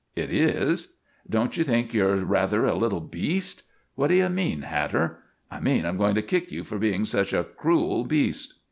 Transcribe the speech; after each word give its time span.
"It 0.15 0.33
is." 0.33 0.95
"Don't 1.29 1.57
you 1.57 1.63
think 1.63 1.93
you're 1.93 2.15
rather 2.25 2.65
a 2.65 2.73
little 2.73 3.01
beast?" 3.01 3.61
"What 3.93 4.07
d' 4.07 4.15
you 4.15 4.29
mean, 4.29 4.63
hatter?" 4.63 5.19
"I 5.51 5.59
mean 5.59 5.85
I'm 5.85 5.97
going 5.99 6.15
to 6.15 6.23
kick 6.23 6.51
you 6.51 6.63
for 6.63 6.79
being 6.79 7.05
such 7.05 7.33
a 7.33 7.43
cruel 7.43 8.05
beast." 8.05 8.55